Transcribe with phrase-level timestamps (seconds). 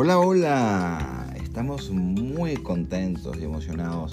[0.00, 1.34] Hola, hola.
[1.42, 4.12] Estamos muy contentos y emocionados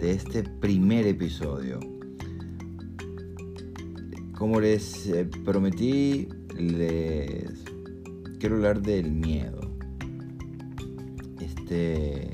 [0.00, 1.80] de este primer episodio.
[4.38, 6.28] Como les eh, prometí,
[6.58, 7.62] les
[8.40, 9.60] quiero hablar del miedo.
[11.40, 12.30] Este,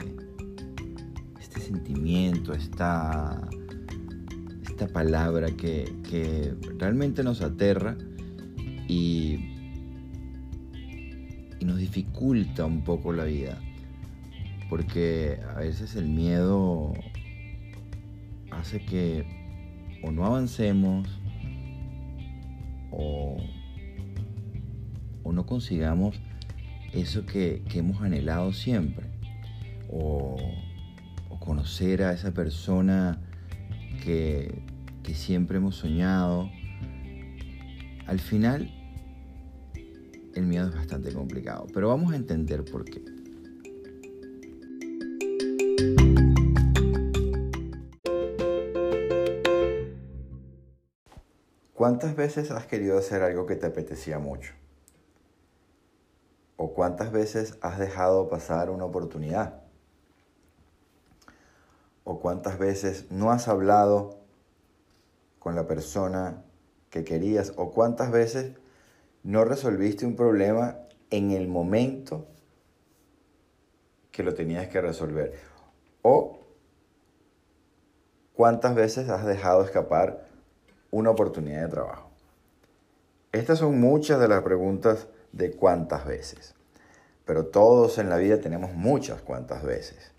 [1.40, 3.40] este sentimiento, esta,
[4.62, 7.98] esta palabra que, que realmente nos aterra
[8.86, 9.52] y
[11.62, 13.56] y nos dificulta un poco la vida.
[14.68, 16.92] Porque a veces el miedo
[18.50, 19.24] hace que
[20.02, 21.08] o no avancemos
[22.90, 23.36] o,
[25.22, 26.20] o no consigamos
[26.92, 29.06] eso que, hemos anhelado siempre.
[29.88, 30.36] O,
[31.30, 33.20] o, conocer a esa persona
[34.02, 34.64] que,
[35.04, 36.50] que siempre hemos soñado.
[38.08, 38.81] Al final
[40.34, 43.02] el miedo es bastante complicado, pero vamos a entender por qué.
[51.74, 54.52] ¿Cuántas veces has querido hacer algo que te apetecía mucho?
[56.56, 59.62] ¿O cuántas veces has dejado pasar una oportunidad?
[62.04, 64.20] ¿O cuántas veces no has hablado
[65.40, 66.44] con la persona
[66.88, 67.52] que querías?
[67.56, 68.52] ¿O cuántas veces
[69.22, 70.78] no resolviste un problema
[71.10, 72.26] en el momento
[74.10, 75.34] que lo tenías que resolver.
[76.02, 76.40] O
[78.34, 80.26] cuántas veces has dejado escapar
[80.90, 82.10] una oportunidad de trabajo.
[83.32, 86.54] Estas son muchas de las preguntas de cuántas veces.
[87.24, 90.12] Pero todos en la vida tenemos muchas cuantas veces.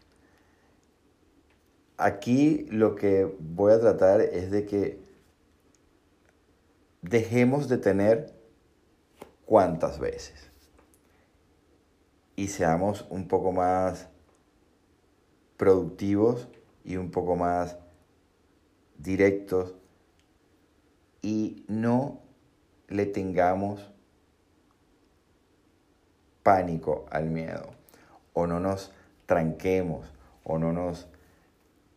[1.97, 4.99] Aquí lo que voy a tratar es de que
[7.01, 8.32] dejemos de tener
[9.45, 10.49] cuántas veces.
[12.35, 14.09] Y seamos un poco más
[15.57, 16.47] productivos
[16.83, 17.77] y un poco más
[18.97, 19.75] directos
[21.21, 22.19] y no
[22.87, 23.91] le tengamos
[26.43, 27.71] pánico al miedo
[28.33, 28.91] o no nos
[29.25, 30.05] tranquemos
[30.43, 31.07] o no nos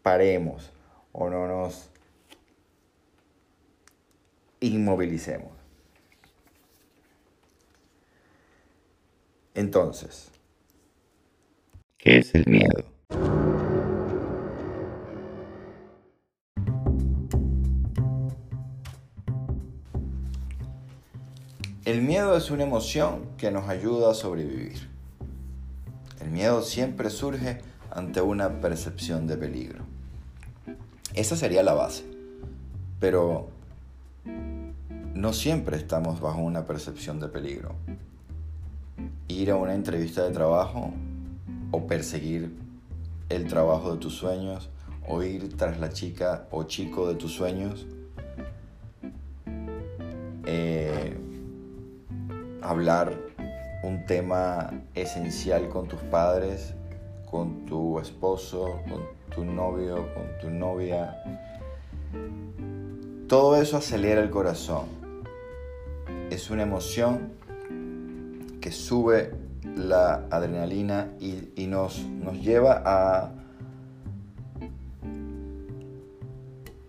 [0.03, 0.73] paremos
[1.13, 1.91] o no nos
[4.61, 5.56] inmovilicemos.
[9.57, 10.29] Entonces,
[11.97, 12.85] ¿qué es el miedo?
[21.87, 24.91] El miedo es una emoción que nos ayuda a sobrevivir.
[26.21, 29.85] El miedo siempre surge ante una percepción de peligro.
[31.15, 32.05] Esa sería la base.
[33.01, 33.49] Pero
[35.15, 37.75] no siempre estamos bajo una percepción de peligro
[39.29, 40.93] ir a una entrevista de trabajo
[41.71, 42.53] o perseguir
[43.29, 44.71] el trabajo de tus sueños
[45.09, 47.87] o ir tras la chica o chico de tus sueños.
[50.47, 51.17] Eh,
[52.63, 53.17] hablar
[53.83, 56.75] un tema esencial con tus padres,
[57.31, 59.03] con tu esposo, con
[59.35, 61.23] tu novio, con tu novia.
[63.29, 64.87] Todo eso acelera el corazón.
[66.31, 67.33] Es una emoción
[68.67, 69.33] que sube
[69.77, 73.33] la adrenalina y, nos, nos, lleva a,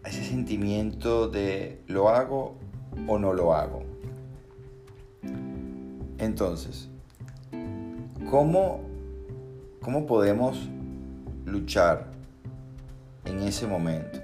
[0.04, 2.56] a ese sentimiento de lo hago
[3.08, 3.84] o no lo hago.
[6.18, 6.90] Entonces,
[8.28, 8.80] ¿cómo,
[9.80, 10.58] cómo podemos
[11.46, 12.08] luchar
[13.26, 14.18] en ese momento,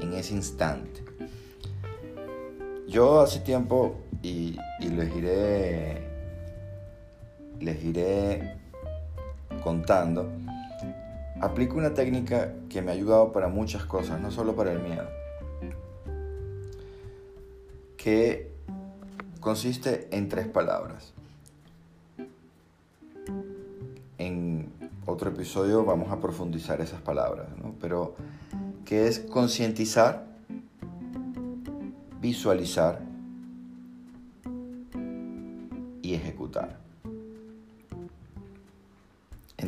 [0.00, 1.04] en ese instante?
[2.88, 6.13] Yo hace tiempo, y, y les iré
[7.60, 8.58] les iré
[9.62, 10.30] contando,
[11.40, 15.08] aplico una técnica que me ha ayudado para muchas cosas, no solo para el miedo,
[17.96, 18.50] que
[19.40, 21.12] consiste en tres palabras.
[24.18, 24.70] En
[25.06, 27.46] otro episodio vamos a profundizar esas palabras,
[27.80, 28.14] pero
[28.84, 30.26] que es concientizar,
[32.20, 33.00] visualizar
[36.02, 36.78] y ejecutar.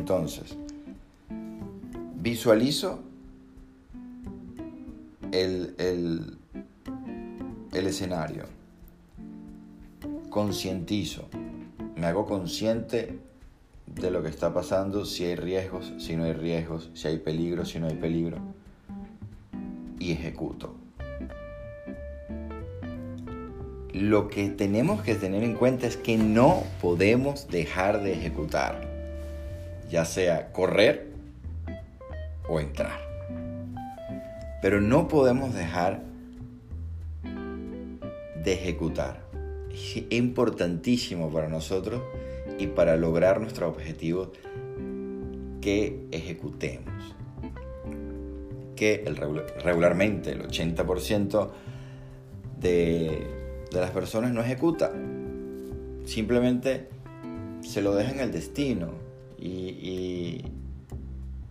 [0.09, 0.57] Entonces,
[2.15, 3.01] visualizo
[5.33, 5.75] el,
[7.73, 8.45] el escenario,
[10.31, 11.29] concientizo,
[11.97, 13.19] me hago consciente
[13.97, 17.65] de lo que está pasando, si hay riesgos, si no hay riesgos, si hay peligro,
[17.65, 18.39] si no hay peligro,
[19.99, 20.77] y ejecuto.
[23.97, 28.86] lo que tenemos que tener en cuenta es que no podemos dejar de ejecutar,
[29.89, 31.09] ya sea correr
[32.49, 33.01] o entrar.
[34.63, 36.03] Pero no podemos dejar
[38.43, 39.25] de ejecutar.
[39.71, 42.03] Es importantísimo para nosotros
[42.59, 44.31] y para lograr nuestros objetivos
[45.61, 47.15] que ejecutemos.
[48.75, 49.05] Que
[49.63, 51.51] regularmente el 80%
[52.61, 53.27] de,
[53.71, 54.93] de las personas no ejecuta.
[56.05, 56.89] Simplemente
[57.63, 59.06] se lo dejan al destino.
[59.39, 60.45] Y,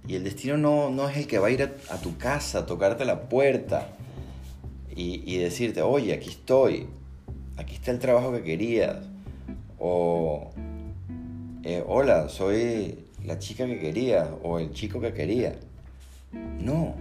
[0.07, 3.05] el destino no, no, es el que va a ir a, tu casa, a tocarte
[3.05, 3.89] la puerta
[4.95, 6.87] y, decirte, oye, aquí estoy,
[7.57, 8.97] aquí está el trabajo que querías.
[9.77, 10.51] O,
[11.63, 15.55] eh, hola, soy la chica que quería o el chico que quería.
[16.59, 16.95] No,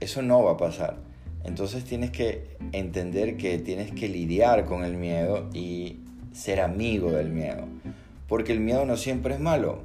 [0.00, 0.96] eso no va a pasar.
[1.44, 6.00] Entonces tienes que entender que tienes que lidiar con el miedo y
[6.32, 7.66] ser amigo del miedo.
[8.30, 9.80] Porque el miedo no siempre es malo.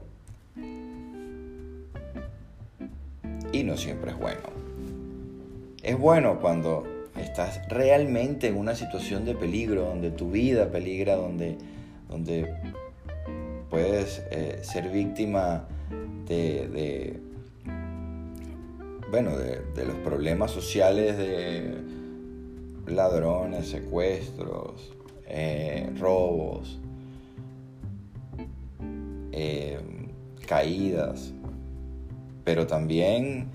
[3.51, 4.41] Y no siempre es bueno.
[5.81, 6.83] Es bueno cuando
[7.19, 11.57] estás realmente en una situación de peligro, donde tu vida peligra, donde,
[12.07, 12.53] donde
[13.71, 15.65] puedes eh, ser víctima
[16.27, 17.19] de,
[19.09, 21.73] bueno, de, los problemas sociales de
[22.85, 24.93] ladrones, secuestros,
[25.27, 25.74] eh,
[30.45, 31.33] caídas,
[32.43, 33.49] pero también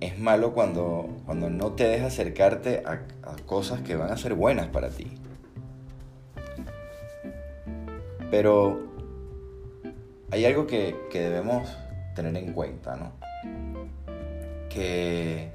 [0.00, 3.02] es malo cuando, cuando no te dejas acercarte a
[3.46, 5.06] cosas que van a ser buenas para ti.
[8.30, 8.78] Pero
[10.30, 11.68] hay algo que, debemos
[12.14, 13.12] tener en cuenta, ¿no?
[14.68, 15.50] Que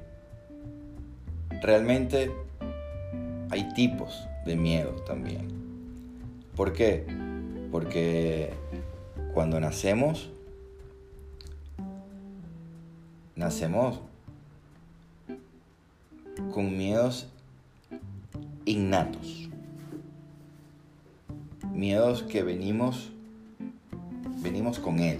[1.62, 2.30] realmente
[3.50, 5.48] hay tipos de miedo también.
[6.54, 7.06] ¿Por qué?
[7.70, 8.52] Porque
[9.34, 10.30] cuando nacemos,
[13.34, 14.00] nacemos
[16.52, 17.28] con miedos
[18.64, 19.46] innatos
[21.76, 23.10] miedos que venimos,
[24.42, 25.18] venimos con él.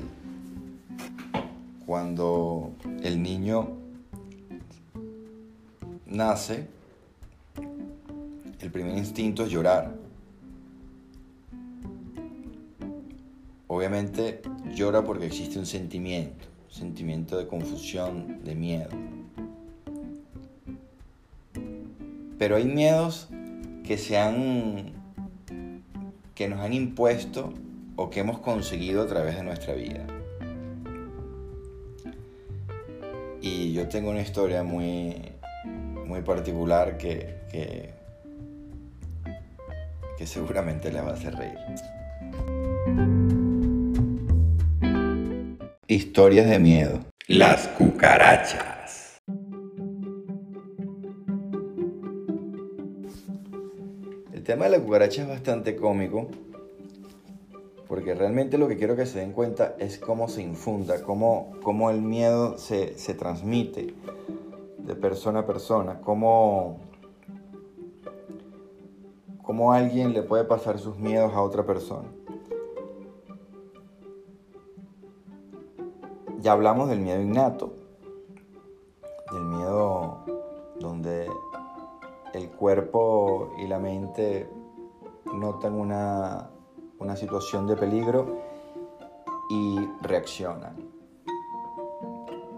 [1.84, 2.72] Cuando
[3.02, 3.68] el niño
[6.06, 6.66] nace,
[8.60, 10.05] el primer instinto es llorar.
[13.76, 14.40] Obviamente
[14.74, 18.88] llora porque existe un sentimiento, sentimiento de confusión, de miedo.
[22.38, 23.28] Pero hay miedos
[23.84, 24.94] que se han
[26.34, 27.52] que nos han impuesto
[27.96, 30.06] o que hemos conseguido a través de nuestra vida.
[33.42, 35.16] Y yo tengo una historia muy,
[36.06, 37.90] muy particular que, que,
[40.16, 41.58] que seguramente les va a hacer reír.
[45.88, 46.98] Historias de miedo.
[47.28, 49.20] Las cucarachas.
[54.32, 56.26] El tema de la cucaracha es bastante cómico,
[57.86, 61.88] porque realmente lo que quiero que se den cuenta es cómo se infunda, cómo, cómo
[61.92, 63.94] el miedo se, transmite
[64.78, 66.80] de persona a persona, cómo,
[69.40, 72.08] cómo alguien le puede pasar sus miedos a otra persona.
[76.46, 77.72] Ya hablamos del miedo innato,
[79.32, 80.18] del miedo
[80.78, 81.28] donde
[82.34, 84.48] el cuerpo y la mente
[85.24, 86.48] notan una,
[87.00, 88.42] una situación de peligro
[89.50, 90.76] y reaccionan.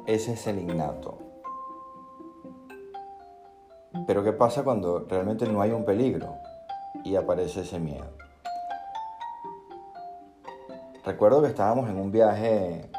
[0.05, 1.17] Ese es el innato.
[4.07, 6.35] Pero ¿qué pasa cuando realmente no hay un peligro
[7.05, 8.11] y aparece ese miedo?
[11.07, 12.91] Recuerdo que estábamos en un viaje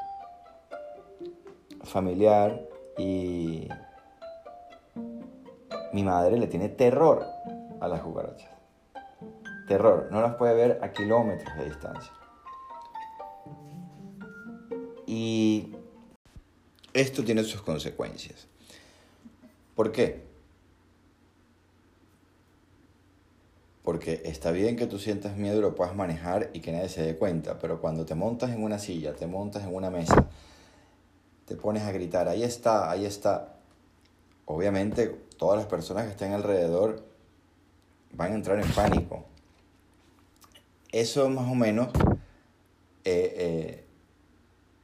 [1.84, 2.68] familiar
[2.98, 3.68] y
[5.94, 7.26] mi madre le tiene terror
[7.80, 8.52] a las cucarachas.
[9.68, 12.12] Terror, no las puede ver a kilómetros de distancia.
[15.06, 15.76] Y
[16.94, 18.48] esto tiene sus consecuencias.
[19.76, 20.28] ¿Por qué?
[23.84, 27.02] Porque está bien que tú sientas miedo y lo puedas manejar y que nadie se
[27.02, 30.28] dé cuenta, pero cuando te montas en una silla, te montas en una mesa,
[31.50, 33.56] te pones a gritar, ahí está, ahí está,
[34.46, 37.04] obviamente todas las personas que estén alrededor
[38.14, 39.26] van a entrar en pánico.
[40.92, 41.88] Eso es más o menos
[43.04, 43.84] eh, eh,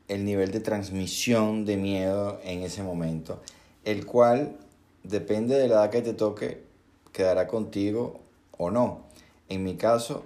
[0.08, 3.44] el nivel de transmisión de miedo en ese momento,
[3.84, 4.58] el cual
[5.04, 6.64] depende de la edad que te toque,
[7.12, 8.22] quedará contigo
[8.58, 9.06] o no.
[9.50, 10.26] En mi caso,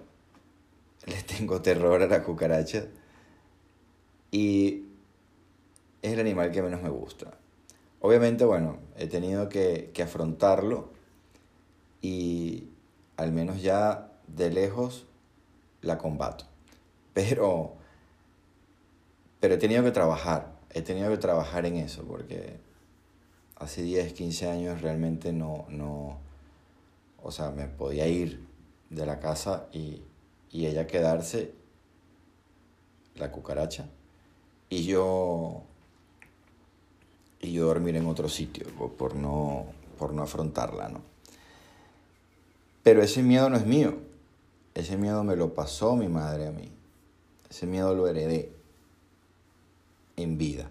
[1.05, 2.85] le tengo terror a la cucaracha
[4.31, 4.88] y
[6.01, 7.37] es el animal que menos me gusta.
[8.01, 10.89] Obviamente, bueno, he tenido que, que afrontarlo
[12.01, 12.69] y
[13.17, 15.05] al menos ya de lejos
[15.81, 16.45] la combato.
[17.13, 17.75] Pero,
[19.39, 22.59] pero he tenido que trabajar, he tenido que trabajar en eso porque
[23.55, 26.19] hace 10, 15 años realmente no, no,
[27.21, 28.47] o sea, me podía ir
[28.89, 30.01] de la casa y,
[30.49, 31.53] y ella quedarse,
[33.15, 33.89] la cucaracha,
[34.69, 35.63] y yo,
[37.41, 38.67] y yo dormir en otro sitio
[38.97, 39.65] por no,
[39.97, 41.01] por no afrontarla, ¿no?
[42.83, 43.97] Pero ese miedo no es mío,
[44.73, 46.71] ese miedo me lo pasó mi madre a mí,
[47.49, 48.51] ese miedo lo heredé
[50.15, 50.69] en vida.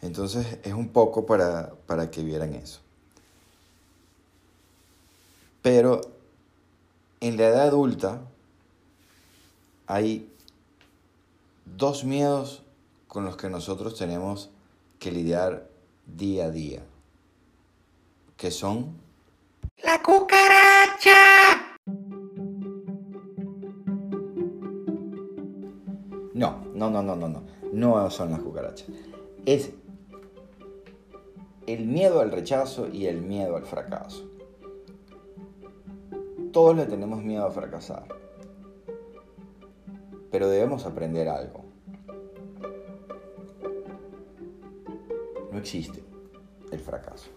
[0.00, 2.80] Entonces es un poco para, para que vieran eso.
[5.62, 6.00] Pero
[7.20, 8.20] en la edad adulta
[9.86, 10.30] hay
[11.76, 12.62] dos miedos
[13.08, 14.50] con los que nosotros tenemos
[14.98, 15.68] que lidiar
[16.06, 16.82] día a día,
[18.36, 18.98] que son
[19.82, 21.76] la cucaracha.
[26.34, 28.86] No, no, no, no, no, no, no son las cucarachas.
[29.46, 29.72] Es
[31.66, 34.28] el miedo al rechazo y el miedo al fracaso.
[36.52, 38.06] Todos le tenemos miedo a fracasar,
[40.30, 41.57] pero debemos aprender algo.
[45.58, 46.04] Existe
[46.70, 47.30] el fracaso.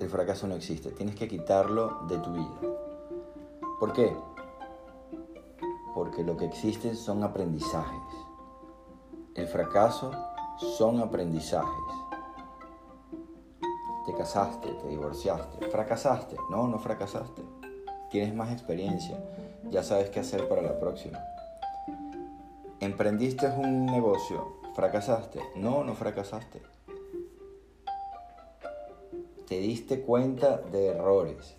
[0.00, 2.60] El fracaso no existe, tienes que quitarlo de tu vida.
[3.80, 4.16] ¿Por qué?
[5.92, 8.00] Porque lo que existe son aprendizajes.
[9.34, 10.12] El fracaso
[10.76, 11.94] son aprendizajes.
[14.06, 16.36] Te casaste, te divorciaste, fracasaste.
[16.48, 17.42] No, no fracasaste.
[18.08, 19.18] Tienes más experiencia.
[19.68, 21.18] Ya sabes qué hacer para la próxima.
[22.78, 25.40] Emprendiste un negocio, fracasaste.
[25.56, 26.62] No, no fracasaste.
[29.46, 31.56] Te diste cuenta de errores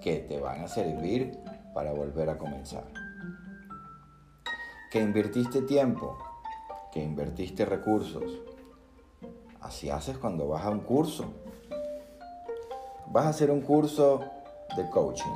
[0.00, 1.38] que te van a servir
[1.74, 2.84] para volver a comenzar.
[4.90, 6.18] Que invertiste tiempo,
[6.92, 8.42] que invertiste recursos,
[9.62, 11.32] Así haces cuando vas a un curso.
[13.06, 14.20] Vas a hacer un curso
[14.76, 15.30] de coaching.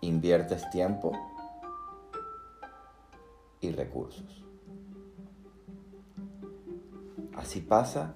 [0.00, 1.12] Inviertes tiempo
[3.64, 4.44] y recursos.
[7.34, 8.14] Así pasa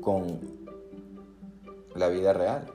[0.00, 0.40] con
[1.94, 2.66] la vida real.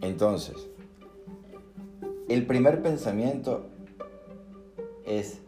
[0.00, 0.68] Entonces,
[2.28, 3.66] el primer pensamiento
[5.04, 5.40] es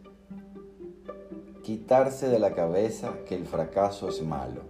[1.63, 4.61] quitarse de la cabeza que el fracaso es malo.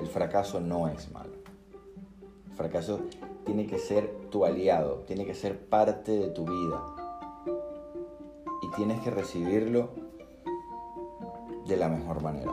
[0.00, 1.34] El fracaso no es malo.
[2.46, 3.00] El fracaso
[3.44, 6.82] tiene que ser tu aliado, tiene que ser parte de tu vida.
[8.62, 9.90] Y tienes que recibirlo
[11.66, 12.52] de la mejor manera.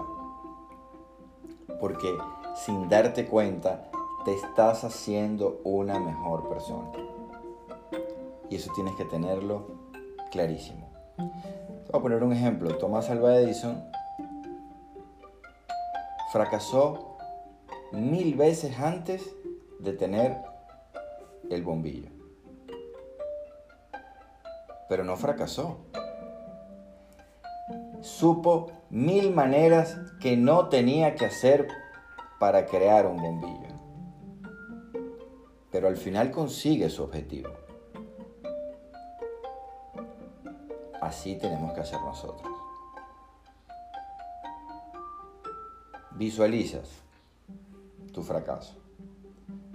[1.80, 2.16] Porque
[2.56, 3.90] sin darte cuenta,
[4.26, 6.92] te estás haciendo una mejor persona.
[8.50, 9.68] Y eso tienes que tenerlo
[10.32, 10.90] clarísimo.
[11.18, 12.78] Voy a poner un ejemplo.
[12.78, 13.84] Thomas Alva Edison
[16.32, 17.18] fracasó
[17.92, 19.34] mil veces antes
[19.80, 20.51] de tener
[21.56, 22.10] el bombillo.
[24.90, 25.80] Pero no fracasó.
[28.02, 31.68] Supo mil maneras que no tenía que hacer
[32.40, 33.70] para crear un bombillo.
[35.72, 37.50] Pero al final consigue su objetivo.
[41.00, 42.52] Así tenemos que hacer nosotros.
[46.12, 46.90] Visualizas
[48.12, 48.76] tu fracaso.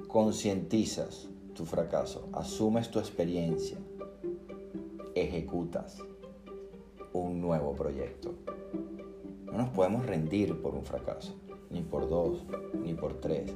[0.08, 2.28] Concientizas tu fracaso.
[2.32, 3.78] Asumes tu experiencia.
[5.14, 5.98] Ejecutas
[7.12, 8.34] un nuevo proyecto.
[9.46, 11.34] No nos podemos rendir por un fracaso,
[11.70, 12.44] ni por dos,
[12.84, 13.52] ni por tres.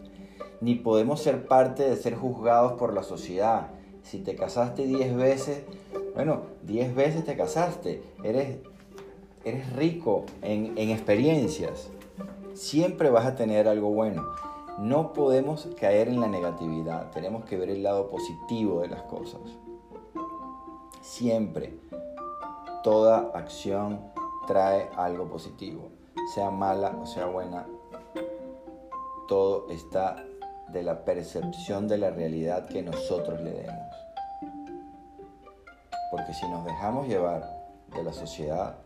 [0.61, 3.71] Ni podemos ser parte de ser juzgados por la sociedad.
[4.03, 5.63] Si te casaste diez veces,
[6.15, 8.59] bueno, 10 veces te casaste, eres,
[9.45, 11.91] eres rico en, en experiencias.
[12.55, 14.27] Siempre vas a tener algo bueno.
[14.81, 19.43] No podemos caer en la negatividad, tenemos que ver el lado positivo de las cosas.
[21.03, 21.79] Siempre,
[22.83, 24.01] toda acción
[24.47, 25.91] trae algo positivo,
[26.35, 27.67] sea mala o sea buena.
[29.29, 30.25] Todo está
[30.69, 33.97] de la percepción de la realidad que nosotros le demos.
[36.11, 37.45] Porque si nos dejamos llevar
[37.95, 38.79] de la sociedad,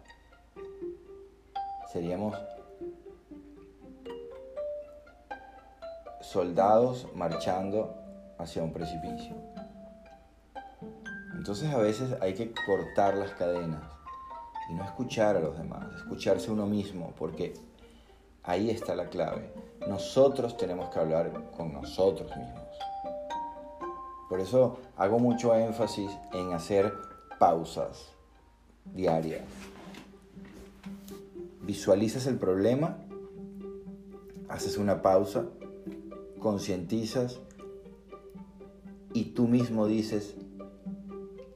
[1.92, 2.34] seríamos
[6.34, 7.94] soldados marchando
[8.38, 9.36] hacia un precipicio.
[11.32, 13.84] Entonces a veces hay que cortar las cadenas
[14.68, 17.54] y no escuchar a los demás, escucharse uno mismo, porque
[18.42, 19.52] ahí está la clave.
[19.86, 22.64] Nosotros tenemos que hablar con nosotros mismos.
[24.28, 26.92] Por eso hago mucho énfasis en hacer
[27.38, 28.08] pausas
[28.86, 29.44] diarias.
[31.60, 32.96] Visualizas el problema,
[34.48, 35.44] haces una pausa,
[36.44, 37.40] concientizas
[39.14, 40.36] y tú mismo dices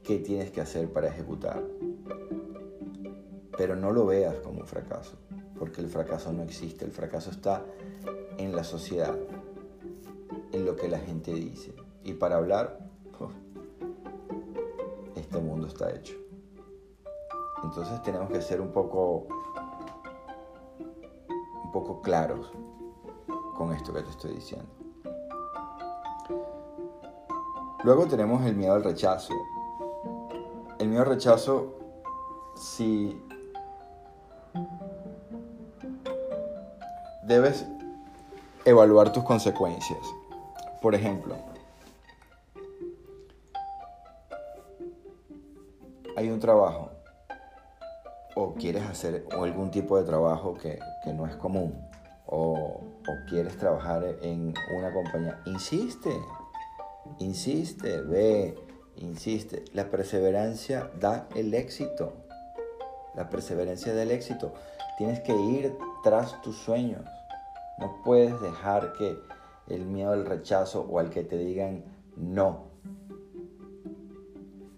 [0.03, 1.63] qué tienes que hacer para ejecutar.
[3.55, 5.19] Pero no lo veas como un fracaso,
[5.59, 7.63] porque el fracaso no existe, el fracaso está
[8.39, 9.15] en la sociedad,
[10.53, 11.75] en lo que la gente dice.
[12.03, 12.79] Y para hablar,
[15.15, 16.15] este mundo está hecho.
[17.63, 19.27] Entonces tenemos que ser un poco,
[21.63, 22.51] un poco claros
[23.55, 24.78] con esto que te estoy diciendo.
[27.83, 29.33] Luego tenemos el miedo al rechazo.
[30.79, 31.75] El miedo al rechazo,
[32.55, 33.21] si
[37.23, 37.65] debes
[38.65, 39.99] evaluar tus consecuencias.
[40.81, 41.35] Por ejemplo,
[46.17, 46.89] hay un trabajo
[48.35, 50.79] o quieres hacer algún tipo de trabajo que,
[51.13, 51.79] no es común
[52.25, 56.11] o, o quieres trabajar en una compañía, insiste,
[57.19, 58.55] insiste, ve,
[58.97, 59.65] insiste.
[59.73, 62.13] La perseverancia da el éxito.
[63.15, 64.53] La perseverancia da el éxito.
[64.97, 67.05] Tienes que ir tras tus sueños.
[67.79, 69.17] No puedes dejar que
[69.67, 71.83] el miedo al rechazo o al que te digan
[72.15, 72.69] no.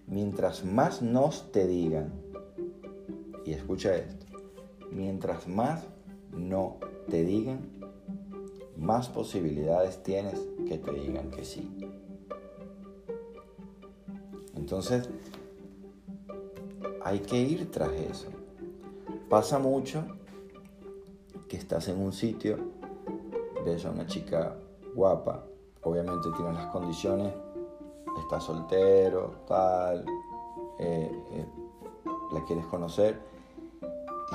[0.06, 2.12] Mientras más nos te digan,
[3.44, 4.26] y escucha esto,
[4.90, 5.82] mientras más
[6.36, 6.78] no
[7.08, 7.60] te digan,
[8.76, 11.70] más posibilidades tienes que te digan que sí.
[14.62, 15.10] Entonces,
[17.02, 18.28] hay que ir tras eso.
[19.28, 20.04] Pasa mucho
[21.48, 22.58] que estás en un sitio,
[23.64, 24.56] ves a una chica
[24.94, 25.44] guapa,
[25.82, 27.34] obviamente tiene las condiciones,
[28.22, 30.06] está soltero, tal,
[30.78, 31.46] eh, eh,
[32.32, 33.20] la quieres conocer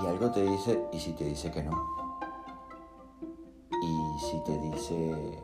[0.04, 1.72] y algo te dice, ¿y si te dice que no?
[3.82, 5.42] ¿Y si te dice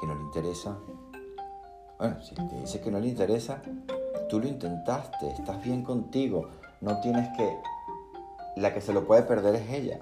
[0.00, 0.78] que no le interesa?
[1.98, 3.60] Bueno, si te dice que no le interesa,
[4.28, 6.48] tú lo intentaste, estás bien contigo,
[6.80, 7.56] no tienes que...
[8.56, 10.00] La que se lo puede perder es ella,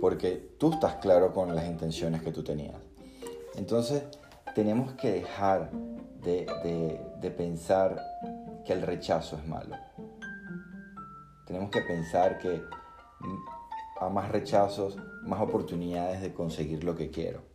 [0.00, 2.80] porque tú estás claro con las intenciones que tú tenías.
[3.54, 4.04] Entonces,
[4.54, 5.70] tenemos que dejar
[6.22, 7.98] de, de pensar
[8.66, 9.76] que el rechazo es malo.
[11.46, 12.62] Tenemos que pensar que
[14.00, 17.51] a más rechazos, más oportunidades de conseguir lo que quiero.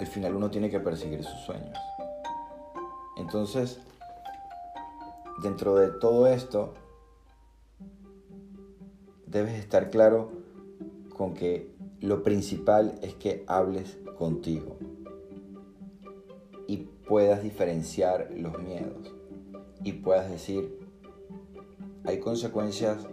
[0.00, 1.76] Al final uno tiene que perseguir sus sueños.
[3.18, 3.78] Entonces,
[5.42, 6.72] dentro de todo esto,
[9.26, 10.32] debes estar claro
[11.14, 14.78] con que lo principal es que hables contigo
[16.66, 19.14] y puedas diferenciar los miedos
[19.84, 20.80] y puedas decir,
[22.06, 23.06] ¿Hay consecuencias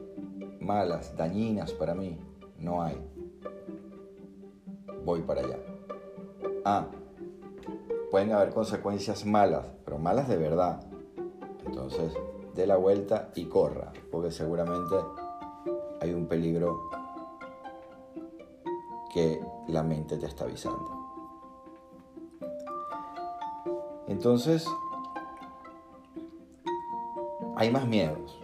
[0.61, 2.17] malas, dañinas para mí?
[2.57, 2.97] No hay.
[5.03, 5.76] Voy para allá.
[6.69, 6.85] Ah,
[8.11, 10.81] pueden haber consecuencias malas, pero malas de verdad.
[11.65, 12.11] Entonces,
[12.55, 14.97] dé la vuelta y corra, porque seguramente
[16.01, 16.89] hay un peligro
[19.13, 20.91] que la mente te está avisando.
[24.09, 24.67] Entonces,
[27.55, 28.41] hay más miedos.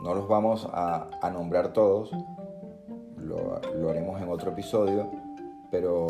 [0.00, 2.12] No los vamos a, nombrar todos,
[3.18, 5.10] lo, lo haremos en otro episodio,
[5.70, 6.06] pero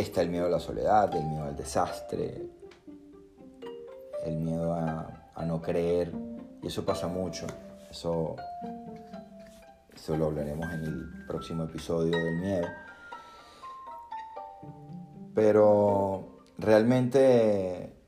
[0.00, 2.46] está el miedo a la soledad, el miedo al desastre,
[4.24, 6.12] el miedo a, no creer,
[6.62, 7.46] y eso pasa mucho.
[7.90, 8.36] Eso,
[9.94, 12.66] eso lo hablaremos en el próximo episodio del miedo.
[15.34, 17.98] Pero realmente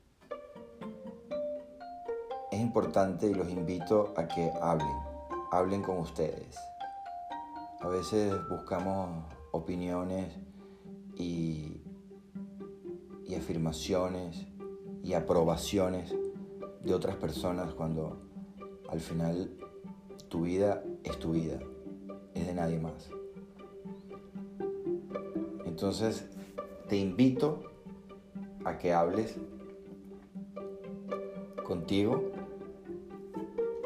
[2.71, 4.95] importante y los invito a que hablen,
[5.51, 6.55] hablen con ustedes.
[7.81, 10.33] A veces buscamos opiniones
[11.15, 11.80] y,
[13.31, 14.45] y afirmaciones
[15.03, 16.13] y aprobaciones
[16.83, 18.19] de otras personas cuando
[18.89, 19.57] al final
[20.27, 21.57] tu vida es tu vida,
[22.33, 23.09] es de nadie más.
[25.65, 26.29] Entonces
[26.89, 27.63] te invito
[28.65, 29.37] a que hables
[31.63, 32.31] contigo,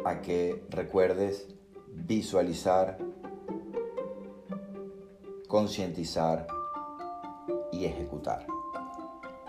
[0.06, 1.56] a que recuerdes
[1.94, 2.98] visualizar,
[5.48, 6.48] concientizar
[7.72, 8.55] y ejecutar.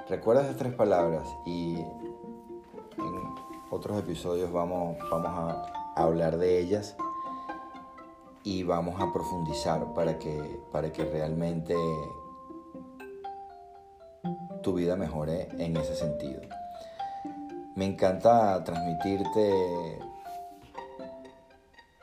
[0.08, 3.34] Recuerda esas tres palabras y en
[3.70, 6.96] otros episodios vamos, vamos a hablar de ellas
[8.44, 11.74] y vamos a profundizar para que, para que realmente
[14.62, 16.40] tu vida mejore en ese sentido.
[17.74, 19.98] Me encanta transmitirte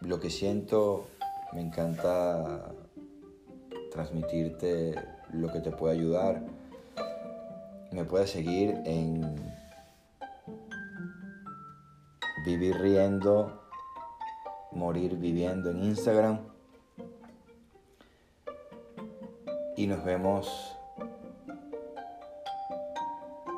[0.02, 1.08] lo que siento,
[1.54, 2.70] me encanta
[3.94, 4.94] transmitirte
[5.32, 6.63] lo que te puede ayudar.
[7.94, 9.36] Me puedes seguir en
[12.44, 13.62] Vivir Riendo,
[14.72, 16.40] Morir Viviendo en Instagram.
[19.78, 20.76] Y nos vemos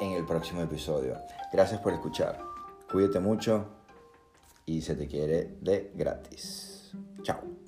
[0.02, 1.17] en el próximo episodio.
[1.54, 2.38] Gracias por escuchar.
[2.91, 3.65] Cuídate mucho
[4.65, 6.91] y se te quiere de gratis.
[7.24, 7.64] Chao.